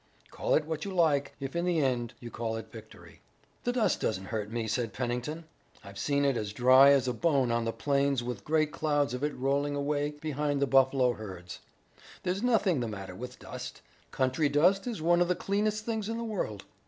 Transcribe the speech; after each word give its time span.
"Call 0.31 0.55
it 0.55 0.65
what 0.65 0.83
you 0.83 0.89
like 0.89 1.35
if 1.39 1.55
in 1.55 1.63
the 1.63 1.79
end 1.79 2.15
you 2.19 2.31
call 2.31 2.55
it 2.55 2.71
victory." 2.71 3.21
"The 3.65 3.71
dust 3.73 4.01
doesn't 4.01 4.25
hurt 4.33 4.49
me," 4.49 4.67
said 4.67 4.93
Pennington. 4.93 5.45
"I've 5.83 5.99
seen 5.99 6.25
it 6.25 6.35
as 6.35 6.53
dry 6.53 6.89
as 6.89 7.07
a 7.07 7.13
bone 7.13 7.51
on 7.51 7.65
the 7.65 7.71
plains 7.71 8.23
with 8.23 8.43
great 8.43 8.71
clouds 8.71 9.13
of 9.13 9.23
it 9.23 9.35
rolling 9.37 9.75
away 9.75 10.15
behind 10.19 10.59
the 10.59 10.65
buffalo 10.65 11.13
herds. 11.13 11.59
There's 12.23 12.41
nothing 12.41 12.79
the 12.79 12.87
matter 12.87 13.13
with 13.13 13.37
dust. 13.37 13.83
Country 14.09 14.49
dust 14.49 14.87
is 14.87 15.03
one 15.03 15.21
of 15.21 15.27
the 15.27 15.35
cleanest 15.35 15.85
things 15.85 16.09
in 16.09 16.17
the 16.17 16.23
world." 16.23 16.65